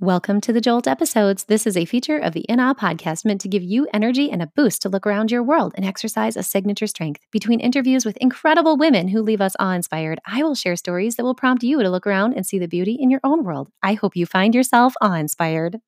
[0.00, 1.46] Welcome to the Jolt episodes.
[1.46, 4.40] This is a feature of the In Awe podcast meant to give you energy and
[4.40, 7.22] a boost to look around your world and exercise a signature strength.
[7.32, 11.24] Between interviews with incredible women who leave us awe inspired, I will share stories that
[11.24, 13.70] will prompt you to look around and see the beauty in your own world.
[13.82, 15.80] I hope you find yourself awe inspired.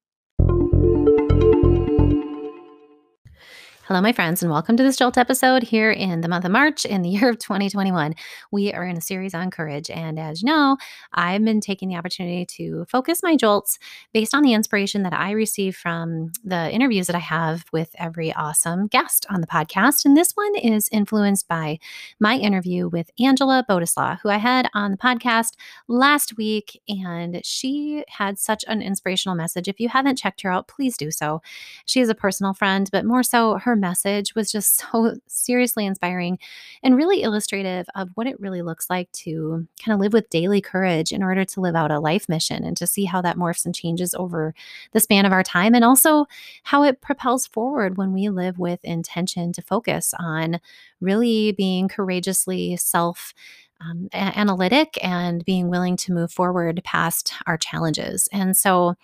[3.90, 6.84] Hello, my friends, and welcome to this Jolt episode here in the month of March
[6.84, 8.14] in the year of 2021.
[8.52, 9.90] We are in a series on courage.
[9.90, 10.76] And as you know,
[11.12, 13.80] I've been taking the opportunity to focus my Jolts
[14.14, 18.32] based on the inspiration that I receive from the interviews that I have with every
[18.32, 20.04] awesome guest on the podcast.
[20.04, 21.80] And this one is influenced by
[22.20, 25.54] my interview with Angela Bodislaw, who I had on the podcast
[25.88, 26.80] last week.
[26.88, 29.66] And she had such an inspirational message.
[29.66, 31.42] If you haven't checked her out, please do so.
[31.86, 36.38] She is a personal friend, but more so, her message was just so seriously inspiring
[36.82, 40.60] and really illustrative of what it really looks like to kind of live with daily
[40.60, 43.64] courage in order to live out a life mission and to see how that morphs
[43.64, 44.54] and changes over
[44.92, 46.26] the span of our time and also
[46.64, 50.60] how it propels forward when we live with intention to focus on
[51.00, 53.32] really being courageously self
[53.80, 58.28] um, analytic and being willing to move forward past our challenges.
[58.32, 58.96] And so,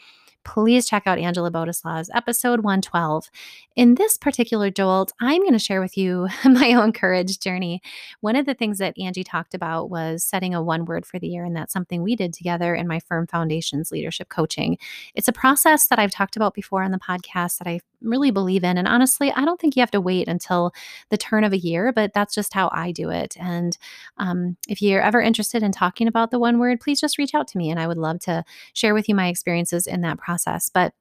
[0.47, 3.28] please check out Angela Bodeslaw's episode 112.
[3.75, 7.83] In this particular jolt, I'm going to share with you my own courage journey.
[8.20, 11.27] One of the things that Angie talked about was setting a one word for the
[11.27, 14.78] year, and that's something we did together in my Firm Foundations leadership coaching.
[15.14, 18.64] It's a process that I've talked about before on the podcast that I really believe
[18.64, 18.78] in.
[18.78, 20.72] And honestly, I don't think you have to wait until
[21.11, 23.36] the turn of a year, but that's just how I do it.
[23.38, 23.77] And
[24.19, 27.48] um, if you're ever interested in talking about the one word, please just reach out
[27.48, 30.69] to me, and I would love to share with you my experiences in that process.
[30.69, 30.92] But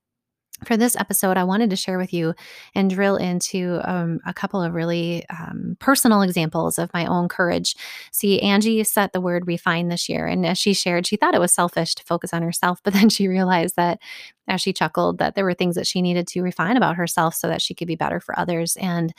[0.64, 2.34] for this episode, I wanted to share with you
[2.74, 7.76] and drill into um, a couple of really um, personal examples of my own courage.
[8.12, 10.26] See, Angie set the word refine this year.
[10.28, 12.80] And as she shared, she thought it was selfish to focus on herself.
[12.84, 14.00] But then she realized that
[14.48, 17.48] as she chuckled, that there were things that she needed to refine about herself so
[17.48, 18.78] that she could be better for others.
[18.78, 19.14] And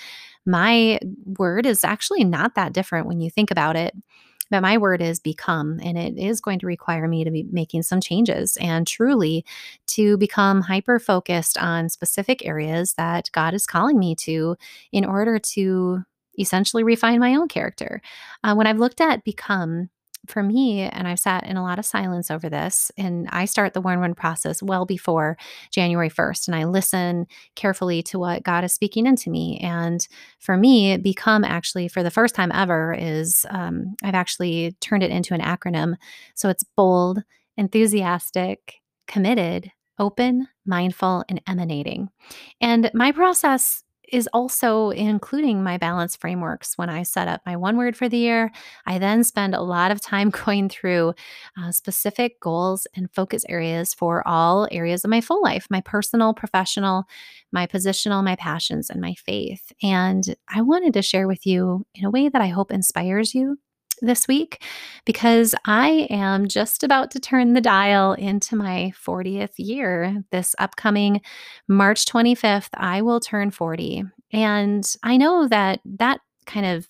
[0.47, 1.01] my
[1.39, 3.95] word is actually not that different when you think about it.
[4.51, 7.83] But my word is become, and it is going to require me to be making
[7.83, 9.45] some changes and truly
[9.89, 14.57] to become hyper focused on specific areas that God is calling me to
[14.93, 16.05] in order to
[16.39, 18.01] essentially refine my own character.
[18.45, 19.89] Uh, when I've looked at become,
[20.27, 23.75] for me, and I've sat in a lot of silence over this, and I start
[23.75, 25.37] the one one process well before
[25.71, 29.59] January 1st, and I listen carefully to what God is speaking into me.
[29.59, 30.07] And
[30.39, 35.11] for me, become actually for the first time ever is um, I've actually turned it
[35.11, 35.97] into an acronym.
[36.35, 37.23] So it's bold,
[37.57, 38.75] enthusiastic,
[39.07, 42.11] committed, open, mindful, and emanating.
[42.61, 43.83] And my process
[44.13, 48.17] is also including my balance frameworks when I set up my one word for the
[48.17, 48.51] year.
[48.87, 51.15] I then spend a lot of time going through
[51.61, 56.35] uh, specific goals and focus areas for all areas of my full life my personal,
[56.35, 57.05] professional,
[57.53, 59.73] my positional, my passions, and my faith.
[59.83, 63.59] And I wanted to share with you in a way that I hope inspires you
[64.01, 64.63] this week
[65.05, 70.25] because I am just about to turn the dial into my 40th year.
[70.31, 71.21] This upcoming
[71.69, 74.05] March 25th, I will turn 40.
[74.33, 76.89] And I know that that kind of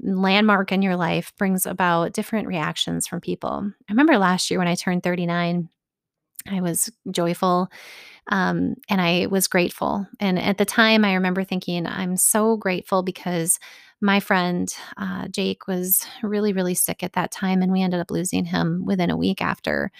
[0.00, 3.70] landmark in your life brings about different reactions from people.
[3.88, 5.68] I remember last year when I turned 39,
[6.48, 7.68] I was joyful
[8.28, 10.06] um, and I was grateful.
[10.20, 13.58] And at the time, I remember thinking, I'm so grateful because
[14.00, 18.10] my friend uh, Jake was really, really sick at that time, and we ended up
[18.10, 19.90] losing him within a week after.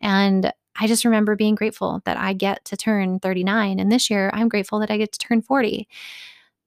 [0.00, 3.80] And I just remember being grateful that I get to turn 39.
[3.80, 5.88] And this year, I'm grateful that I get to turn 40.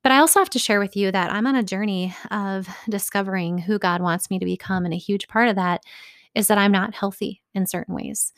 [0.03, 3.59] But I also have to share with you that I'm on a journey of discovering
[3.59, 4.83] who God wants me to become.
[4.83, 5.83] And a huge part of that
[6.33, 8.33] is that I'm not healthy in certain ways.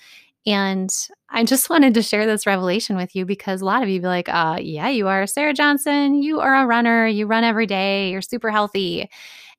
[0.45, 0.93] And
[1.29, 4.07] I just wanted to share this revelation with you because a lot of you be
[4.07, 6.21] like, uh, yeah, you are Sarah Johnson.
[6.21, 7.07] You are a runner.
[7.07, 8.11] You run every day.
[8.11, 9.09] You're super healthy.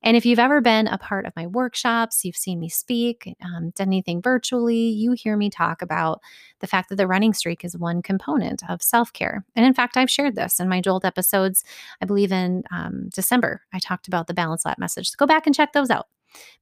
[0.05, 3.71] And if you've ever been a part of my workshops, you've seen me speak, um,
[3.71, 6.21] done anything virtually, you hear me talk about
[6.61, 9.47] the fact that the running streak is one component of self care.
[9.57, 11.65] And in fact, I've shared this in my Jolt episodes.
[12.03, 15.09] I believe in um, December, I talked about the balance lap message.
[15.09, 16.07] So go back and check those out.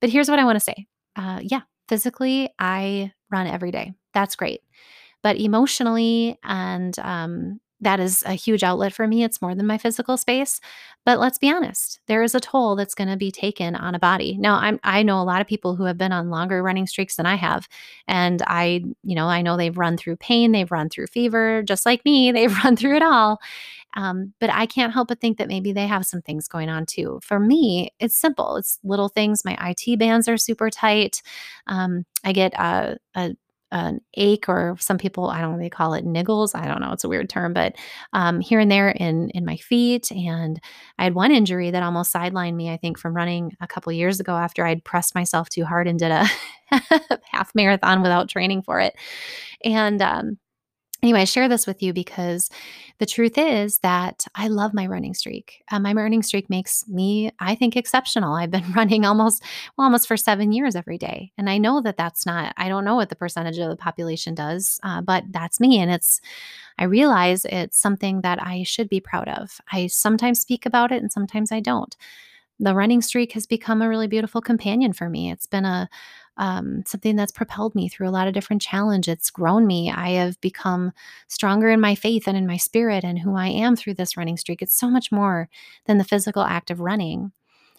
[0.01, 0.87] But here's what I want to say
[1.17, 4.63] uh, yeah, physically, I run every day that's great.
[5.23, 9.25] But emotionally, and um, that is a huge outlet for me.
[9.25, 10.61] It's more than my physical space.
[11.05, 13.99] But let's be honest, there is a toll that's going to be taken on a
[13.99, 14.37] body.
[14.39, 17.17] Now, I'm I know a lot of people who have been on longer running streaks
[17.17, 17.69] than I have,
[18.07, 21.85] and I, you know, I know they've run through pain, they've run through fever, just
[21.85, 22.31] like me.
[22.43, 23.41] They've run through it all.
[23.95, 26.87] Um, but I can't help but think that maybe they have some things going on
[26.87, 27.21] too.
[27.23, 28.57] For me, it's simple.
[28.57, 29.45] It's little things.
[29.45, 31.23] My IT bands are super tight.
[31.67, 33.37] Um, I get a, a
[33.73, 36.93] an ache or some people I don't know they call it niggles I don't know
[36.93, 37.75] it's a weird term but
[38.13, 40.61] um, here and there in in my feet and
[40.99, 44.21] I had one injury that almost sidelined me I think from running a couple years
[44.21, 46.27] ago after I'd pressed myself too hard and did a
[47.31, 48.95] half marathon without training for it.
[49.65, 50.39] And um,
[51.03, 52.49] Anyway, I share this with you because
[52.99, 55.65] the truth is that I love my running streak.
[55.73, 58.35] Uh, my running streak makes me, I think, exceptional.
[58.35, 59.43] I've been running almost,
[59.77, 62.55] well, almost for seven years every day, and I know that that's not.
[62.57, 65.91] I don't know what the percentage of the population does, uh, but that's me, and
[65.91, 66.21] it's.
[66.79, 69.61] I realize it's something that I should be proud of.
[69.73, 71.97] I sometimes speak about it, and sometimes I don't.
[72.61, 75.31] The running streak has become a really beautiful companion for me.
[75.31, 75.89] It's been a
[76.39, 79.13] um, something that's propelled me through a lot of different challenges.
[79.13, 79.91] It's grown me.
[79.91, 80.93] I have become
[81.29, 84.39] stronger in my faith and in my spirit and who I am through this running
[84.39, 84.63] streak.
[84.63, 85.49] It's so much more
[85.87, 87.33] than the physical act of running.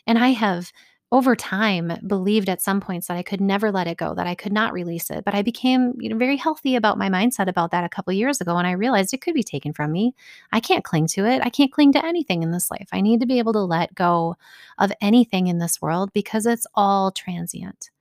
[0.05, 0.71] And I have
[1.13, 4.33] over time believed at some points that I could never let it go, that I
[4.33, 5.23] could not release it.
[5.23, 8.41] But I became you know, very healthy about my mindset about that a couple years
[8.41, 8.57] ago.
[8.57, 10.15] And I realized it could be taken from me.
[10.51, 11.43] I can't cling to it.
[11.43, 12.87] I can't cling to anything in this life.
[12.91, 14.35] I need to be able to let go
[14.79, 17.91] of anything in this world because it's all transient.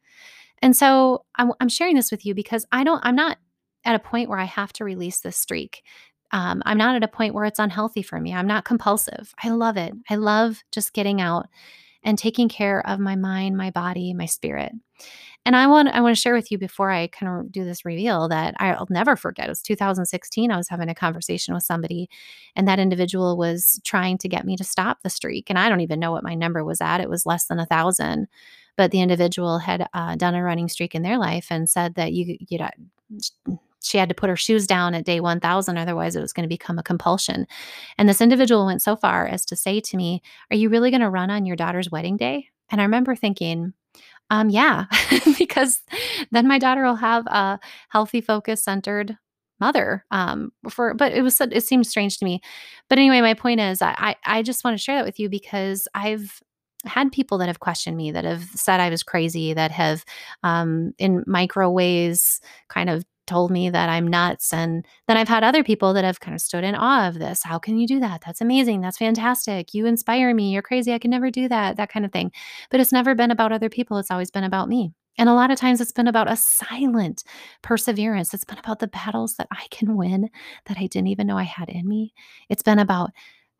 [0.62, 3.36] And so I'm, I'm sharing this with you because I don't, I'm not
[3.84, 5.82] at a point where I have to release this streak.
[6.30, 8.32] Um, I'm not at a point where it's unhealthy for me.
[8.32, 9.34] I'm not compulsive.
[9.44, 9.92] I love it.
[10.08, 11.48] I love just getting out
[12.02, 14.72] and taking care of my mind, my body, my spirit.
[15.44, 17.84] And I want I want to share with you before I kind of do this
[17.84, 19.46] reveal that I'll never forget.
[19.46, 20.52] It was 2016.
[20.52, 22.08] I was having a conversation with somebody,
[22.54, 25.50] and that individual was trying to get me to stop the streak.
[25.50, 27.00] And I don't even know what my number was at.
[27.00, 28.28] It was less than a thousand
[28.76, 32.12] but the individual had uh, done a running streak in their life and said that
[32.12, 36.20] you you know she had to put her shoes down at day 1000 otherwise it
[36.20, 37.46] was going to become a compulsion.
[37.98, 41.00] And this individual went so far as to say to me are you really going
[41.00, 42.48] to run on your daughter's wedding day?
[42.70, 43.74] And i remember thinking
[44.30, 44.86] um yeah
[45.38, 45.82] because
[46.30, 47.58] then my daughter will have a
[47.90, 49.16] healthy focus centered
[49.60, 52.40] mother um for but it was it seemed strange to me.
[52.88, 55.86] But anyway my point is i i just want to share that with you because
[55.94, 56.40] i've
[56.84, 60.04] had people that have questioned me that have said I was crazy, that have
[60.42, 64.52] um, in micro ways kind of told me that I'm nuts.
[64.52, 67.42] And then I've had other people that have kind of stood in awe of this.
[67.42, 68.22] How can you do that?
[68.24, 68.82] That's amazing.
[68.82, 69.72] That's fantastic.
[69.72, 70.52] You inspire me.
[70.52, 70.92] You're crazy.
[70.92, 72.30] I can never do that, that kind of thing.
[72.70, 73.96] But it's never been about other people.
[73.96, 74.92] It's always been about me.
[75.18, 77.24] And a lot of times it's been about a silent
[77.62, 78.32] perseverance.
[78.34, 80.28] It's been about the battles that I can win
[80.66, 82.12] that I didn't even know I had in me.
[82.48, 83.10] It's been about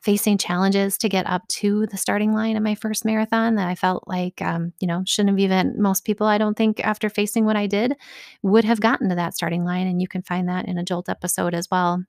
[0.03, 3.77] facing challenges to get up to the starting line of my first marathon that I
[3.77, 7.45] felt like, um, you know, shouldn't have even, most people, I don't think, after facing
[7.45, 7.97] what I did,
[8.43, 9.87] would have gotten to that starting line.
[9.87, 12.05] And you can find that in a Jolt episode as well.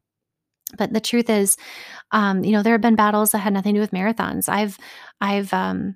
[0.75, 1.55] But the truth is,
[2.11, 4.49] um, you know, there have been battles that had nothing to do with marathons.
[4.49, 4.77] I've,
[5.21, 5.95] I've, um,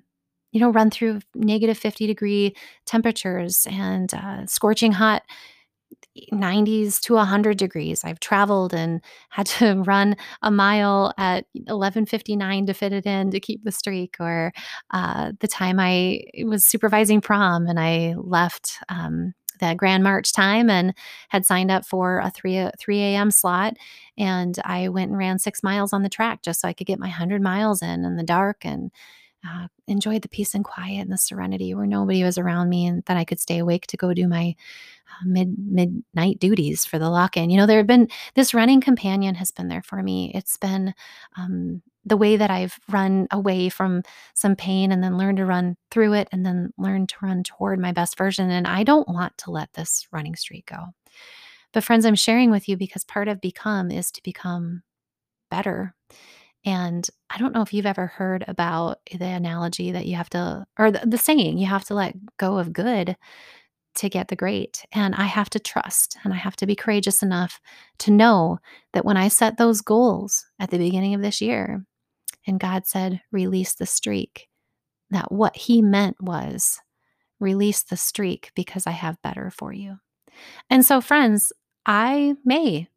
[0.52, 2.54] you know, run through negative 50 degree
[2.86, 5.22] temperatures and uh, scorching hot
[6.32, 8.04] 90s to 100 degrees.
[8.04, 9.00] I've traveled and
[9.30, 14.16] had to run a mile at 11:59 to fit it in to keep the streak.
[14.20, 14.52] Or
[14.92, 20.70] uh, the time I was supervising prom and I left um, the Grand March time
[20.70, 20.94] and
[21.28, 23.30] had signed up for a 3 3 a.m.
[23.30, 23.74] slot,
[24.16, 26.98] and I went and ran six miles on the track just so I could get
[27.00, 28.90] my 100 miles in in the dark and.
[29.46, 33.04] Uh, enjoyed the peace and quiet and the serenity where nobody was around me and
[33.04, 34.56] that I could stay awake to go do my
[35.24, 37.48] mid midnight duties for the lock-in.
[37.48, 40.32] You know, there have been this running companion has been there for me.
[40.34, 40.92] It's been
[41.36, 44.02] um, the way that I've run away from
[44.34, 47.78] some pain and then learned to run through it and then learn to run toward
[47.78, 48.50] my best version.
[48.50, 50.86] And I don't want to let this running streak go.
[51.72, 54.82] But friends, I'm sharing with you because part of become is to become
[55.50, 55.94] better.
[56.68, 60.66] And I don't know if you've ever heard about the analogy that you have to,
[60.78, 63.16] or the, the saying, you have to let go of good
[63.94, 64.84] to get the great.
[64.92, 67.58] And I have to trust and I have to be courageous enough
[68.00, 68.58] to know
[68.92, 71.86] that when I set those goals at the beginning of this year,
[72.46, 74.48] and God said, release the streak,
[75.08, 76.78] that what He meant was
[77.40, 79.96] release the streak because I have better for you.
[80.68, 81.50] And so, friends,
[81.86, 82.88] I may,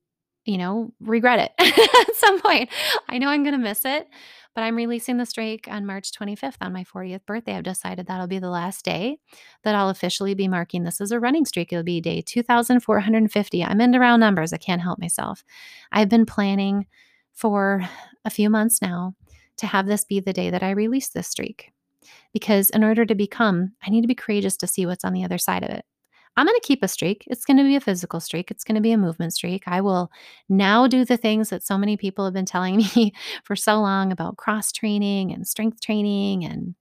[0.45, 1.79] you know, regret it
[2.09, 2.69] at some point.
[3.09, 4.07] I know I'm going to miss it.
[4.53, 7.55] But I'm releasing the streak on March 25th on my 40th birthday.
[7.55, 9.17] I've decided that'll be the last day
[9.63, 11.71] that I'll officially be marking this as a running streak.
[11.71, 13.63] It'll be day 2450.
[13.63, 14.51] I'm into round numbers.
[14.51, 15.45] I can't help myself.
[15.91, 16.87] I've been planning
[17.31, 17.87] for
[18.25, 19.15] a few months now
[19.57, 21.71] to have this be the day that I release this streak.
[22.33, 25.23] Because in order to become, I need to be courageous to see what's on the
[25.23, 25.85] other side of it.
[26.37, 27.25] I'm going to keep a streak.
[27.27, 28.51] It's going to be a physical streak.
[28.51, 29.63] It's going to be a movement streak.
[29.67, 30.11] I will
[30.47, 34.11] now do the things that so many people have been telling me for so long
[34.11, 36.75] about cross training and strength training and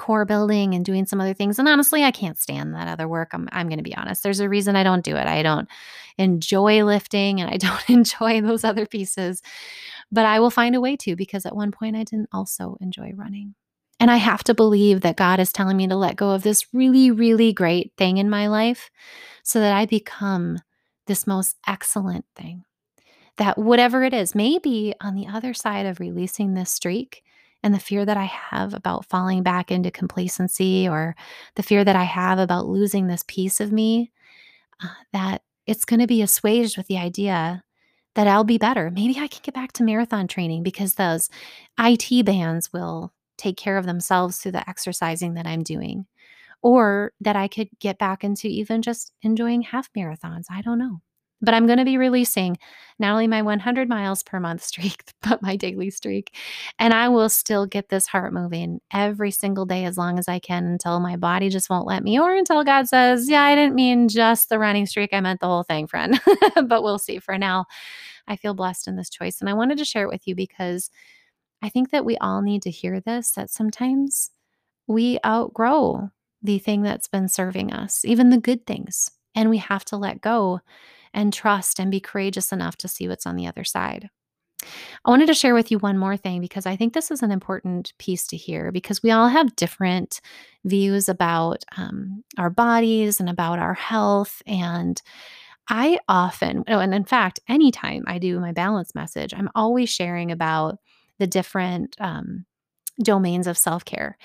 [0.00, 1.58] core building and doing some other things.
[1.58, 3.30] And honestly, I can't stand that other work.
[3.32, 4.22] I'm, I'm going to be honest.
[4.22, 5.26] There's a reason I don't do it.
[5.26, 5.68] I don't
[6.16, 9.42] enjoy lifting and I don't enjoy those other pieces,
[10.10, 13.12] but I will find a way to because at one point I didn't also enjoy
[13.14, 13.54] running.
[14.00, 16.72] And I have to believe that God is telling me to let go of this
[16.72, 18.90] really, really great thing in my life
[19.42, 20.58] so that I become
[21.06, 22.64] this most excellent thing.
[23.36, 27.22] That whatever it is, maybe on the other side of releasing this streak
[27.62, 31.14] and the fear that I have about falling back into complacency or
[31.56, 34.10] the fear that I have about losing this piece of me,
[34.82, 37.62] uh, that it's going to be assuaged with the idea
[38.14, 38.90] that I'll be better.
[38.90, 41.28] Maybe I can get back to marathon training because those
[41.78, 46.06] IT bands will take care of themselves through the exercising that I'm doing.
[46.62, 50.44] Or that I could get back into even just enjoying half marathons.
[50.50, 51.00] I don't know.
[51.42, 52.58] But I'm going to be releasing
[52.98, 56.36] not only my 100 miles per month streak, but my daily streak.
[56.78, 60.38] And I will still get this heart moving every single day as long as I
[60.38, 63.74] can until my body just won't let me, or until God says, Yeah, I didn't
[63.74, 65.14] mean just the running streak.
[65.14, 66.20] I meant the whole thing, friend.
[66.66, 67.18] but we'll see.
[67.18, 67.64] For now,
[68.28, 69.40] I feel blessed in this choice.
[69.40, 70.90] And I wanted to share it with you because
[71.62, 74.30] I think that we all need to hear this that sometimes
[74.86, 76.10] we outgrow
[76.42, 79.10] the thing that's been serving us, even the good things.
[79.34, 80.60] And we have to let go
[81.12, 84.08] and trust and be courageous enough to see what's on the other side.
[85.04, 87.30] I wanted to share with you one more thing because I think this is an
[87.30, 90.20] important piece to hear because we all have different
[90.64, 94.42] views about um, our bodies and about our health.
[94.46, 95.00] And
[95.68, 100.30] I often, oh, and in fact, anytime I do my balance message, I'm always sharing
[100.30, 100.78] about
[101.20, 102.46] the different um,
[103.00, 104.18] domains of self care.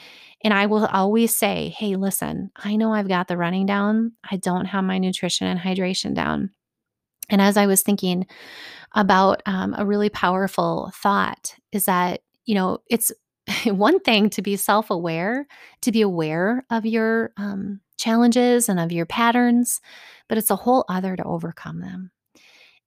[0.43, 4.13] And I will always say, hey, listen, I know I've got the running down.
[4.29, 6.51] I don't have my nutrition and hydration down.
[7.29, 8.25] And as I was thinking
[8.93, 13.11] about um, a really powerful thought, is that, you know, it's
[13.65, 15.45] one thing to be self aware,
[15.81, 19.81] to be aware of your um, challenges and of your patterns,
[20.29, 22.11] but it's a whole other to overcome them.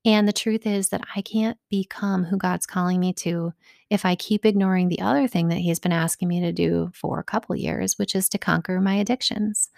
[0.04, 3.52] And the truth is that I can't become who God's calling me to
[3.90, 7.18] if I keep ignoring the other thing that He's been asking me to do for
[7.18, 9.70] a couple years, which is to conquer my addictions.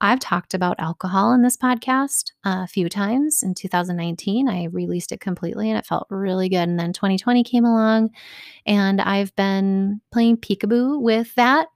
[0.00, 3.42] I've talked about alcohol in this podcast uh, a few times.
[3.42, 6.68] In 2019, I released it completely and it felt really good.
[6.68, 8.10] And then 2020 came along,
[8.66, 11.68] and I've been playing peekaboo with that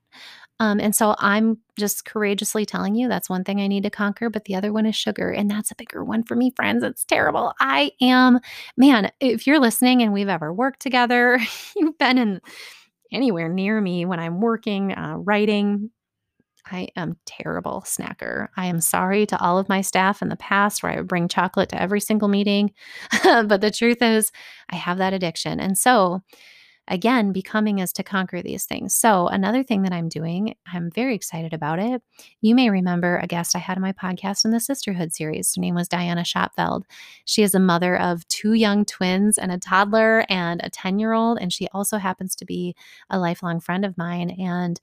[0.60, 4.28] um, and so I'm just courageously telling you that's one thing I need to conquer,
[4.28, 5.30] but the other one is sugar.
[5.30, 6.84] And that's a bigger one for me, friends.
[6.84, 7.54] It's terrible.
[7.58, 8.40] I am,
[8.76, 11.40] man, if you're listening and we've ever worked together,
[11.76, 12.40] you've been in
[13.10, 15.90] anywhere near me when I'm working, uh, writing.
[16.70, 18.48] I am terrible snacker.
[18.54, 21.26] I am sorry to all of my staff in the past where I would bring
[21.26, 22.72] chocolate to every single meeting.
[23.24, 24.30] but the truth is,
[24.68, 25.58] I have that addiction.
[25.58, 26.20] And so,
[26.90, 28.94] again, becoming is to conquer these things.
[28.94, 32.02] So, another thing that I'm doing, I'm very excited about it.
[32.42, 35.54] You may remember a guest I had on my podcast in the Sisterhood series.
[35.54, 36.82] Her name was Diana Schopfeld.
[37.24, 41.12] She is a mother of two young twins and a toddler and a 10 year
[41.12, 41.38] old.
[41.40, 42.74] And she also happens to be
[43.08, 44.30] a lifelong friend of mine.
[44.30, 44.80] And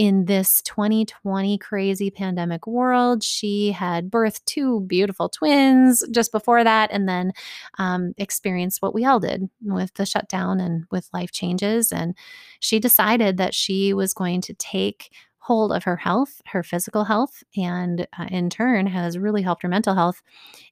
[0.00, 3.22] in this 2020 crazy pandemic world.
[3.22, 7.32] She had birthed two beautiful twins just before that, and then
[7.78, 11.92] um, experienced what we all did with the shutdown and with life changes.
[11.92, 12.16] And
[12.60, 17.44] she decided that she was going to take hold of her health, her physical health,
[17.54, 20.22] and uh, in turn has really helped her mental health.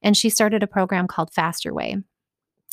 [0.00, 1.98] And she started a program called Faster Way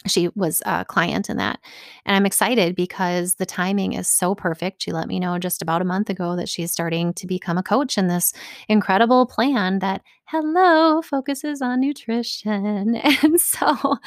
[0.08, 1.60] she was a client in that.
[2.06, 4.84] And I'm excited because the timing is so perfect.
[4.84, 7.64] She let me know just about a month ago that she's starting to become a
[7.64, 8.34] coach in this
[8.70, 13.02] incredible plan that, hello, focuses on nutrition.
[13.24, 13.98] And so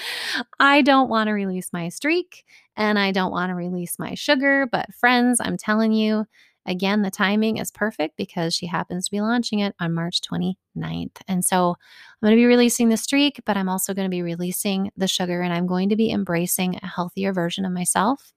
[0.60, 2.44] I don't want to release my streak
[2.76, 4.68] and I don't want to release my sugar.
[4.70, 6.26] But friends, I'm telling you,
[6.68, 11.16] Again, the timing is perfect because she happens to be launching it on March 29th.
[11.26, 14.20] And so I'm going to be releasing the streak, but I'm also going to be
[14.20, 18.32] releasing the sugar and I'm going to be embracing a healthier version of myself.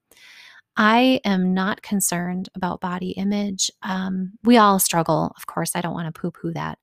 [0.77, 3.69] I am not concerned about body image.
[3.83, 5.33] Um, we all struggle.
[5.35, 6.79] Of course, I don't want to poo poo that.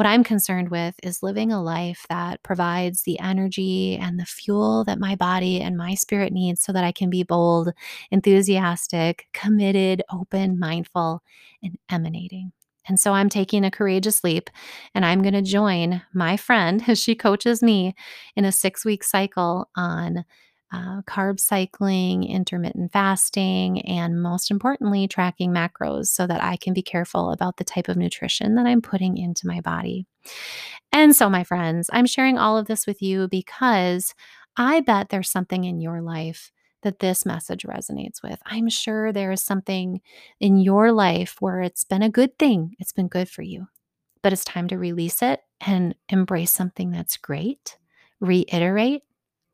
[0.00, 4.82] What I'm concerned with is living a life that provides the energy and the fuel
[4.84, 7.74] that my body and my spirit needs so that I can be bold,
[8.10, 11.22] enthusiastic, committed, open, mindful,
[11.62, 12.52] and emanating.
[12.88, 14.48] And so I'm taking a courageous leap
[14.94, 17.94] and I'm going to join my friend as she coaches me
[18.36, 20.24] in a six week cycle on
[20.72, 26.82] uh, carb cycling, intermittent fasting, and most importantly, tracking macros so that I can be
[26.82, 30.06] careful about the type of nutrition that I'm putting into my body.
[30.92, 34.14] And so, my friends, I'm sharing all of this with you because
[34.56, 38.38] I bet there's something in your life that this message resonates with.
[38.46, 40.00] I'm sure there is something
[40.40, 43.66] in your life where it's been a good thing, it's been good for you,
[44.22, 47.76] but it's time to release it and embrace something that's great,
[48.20, 49.02] reiterate,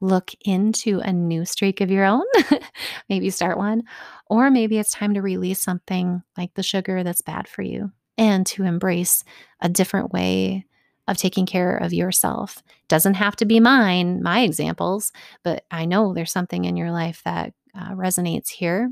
[0.01, 2.25] look into a new streak of your own,
[3.09, 3.83] maybe start one,
[4.29, 8.47] or maybe it's time to release something like the sugar that's bad for you and
[8.47, 9.25] to embrace
[9.61, 10.65] a different way
[11.09, 12.63] of taking care of yourself.
[12.89, 15.13] Doesn't have to be mine, my examples,
[15.45, 18.91] but I know there's something in your life that uh, resonates here.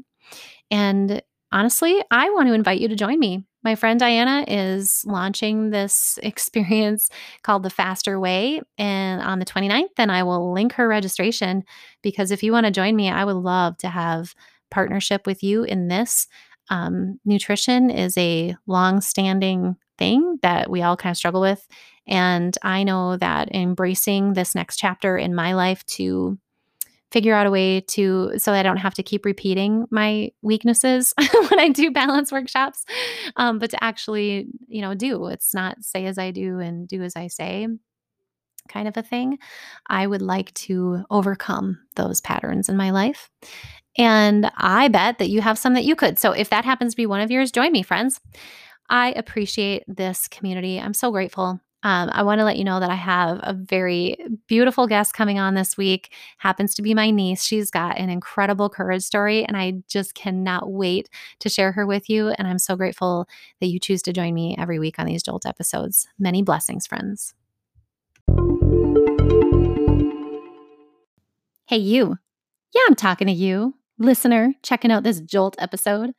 [0.71, 3.45] And honestly, I want to invite you to join me.
[3.65, 7.09] My friend Diana is launching this experience
[7.43, 11.65] called The Faster Way and on the 29th and I will link her registration
[12.03, 14.35] because if you want to join me, I would love to have
[14.71, 16.29] partnership with you in this.
[16.71, 21.67] Um, nutrition is a long-standing thing that we all kind of struggle with
[22.07, 26.39] and I know that embracing this next chapter in my life to
[27.15, 31.15] figure out a way to so I don't have to keep repeating my weaknesses
[31.49, 32.85] when I do balance workshops,
[33.37, 35.27] um, but to actually, you know, do.
[35.27, 37.69] It's not say as I do and do as I say
[38.69, 39.39] kind of a thing.
[39.89, 43.31] I would like to overcome those patterns in my life.
[43.97, 46.19] And I bet that you have some that you could.
[46.19, 48.21] So if that happens to be one of yours, join me, friends.
[48.89, 50.81] I appreciate this community.
[50.81, 54.17] I'm so grateful um, I want to let you know that I have a very
[54.47, 56.15] beautiful guest coming on this week.
[56.39, 57.45] Happens to be my niece.
[57.45, 61.11] She's got an incredible courage story, and I just cannot wait
[61.41, 62.29] to share her with you.
[62.31, 63.29] And I'm so grateful
[63.61, 66.09] that you choose to join me every week on these Jolt episodes.
[66.19, 67.35] Many blessings, friends.
[71.67, 72.17] Hey, you.
[72.75, 76.15] Yeah, I'm talking to you, listener, checking out this Jolt episode.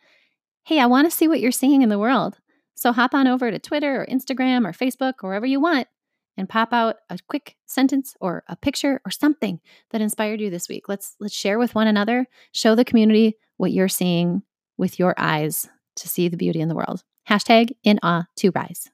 [0.63, 2.37] Hey, I want to see what you're seeing in the world.
[2.75, 5.87] So hop on over to Twitter or Instagram or Facebook or wherever you want
[6.37, 9.59] and pop out a quick sentence or a picture or something
[9.91, 10.89] that inspired you this week.
[10.89, 14.43] Let's let's share with one another, show the community what you're seeing
[14.77, 17.03] with your eyes to see the beauty in the world.
[17.29, 18.89] Hashtag in awe to rise.